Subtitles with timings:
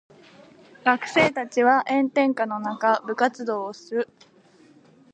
[0.83, 4.09] 学生たちは炎天下の中部活動をする。